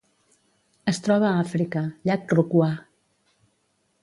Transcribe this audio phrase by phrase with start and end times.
[0.91, 2.71] Es troba a Àfrica: llac Rukwa.